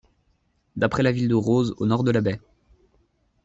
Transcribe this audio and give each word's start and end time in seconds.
D'après 0.77 1.03
la 1.03 1.11
ville 1.11 1.27
de 1.27 1.35
Roses, 1.35 1.75
au 1.77 1.85
nord 1.85 2.03
de 2.03 2.09
la 2.09 2.21
baie. 2.21 2.39